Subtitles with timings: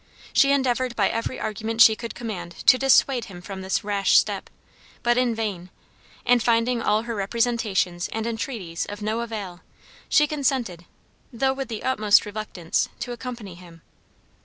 [0.33, 4.49] She endeavored by every argument she could command to dissuade him from this rash step,
[5.03, 5.69] but in vain,
[6.25, 9.61] and finding all her representations and entreaties of no avail,
[10.09, 10.85] she consented,
[11.31, 13.83] though with the utmost reluctance, to accompany him.